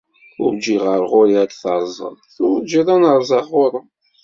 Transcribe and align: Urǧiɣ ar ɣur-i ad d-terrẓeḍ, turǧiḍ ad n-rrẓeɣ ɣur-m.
Urǧiɣ 0.43 0.83
ar 0.93 1.01
ɣur-i 1.11 1.35
ad 1.43 1.47
d-terrẓeḍ, 1.49 2.15
turǧiḍ 2.35 2.87
ad 2.95 2.99
n-rrẓeɣ 3.01 3.45
ɣur-m. 3.53 3.87